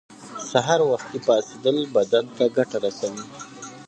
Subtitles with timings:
[0.51, 3.25] سهار وختی پاڅیدل بدن ته ګټه رسوی